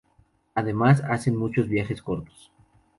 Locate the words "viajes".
1.69-2.01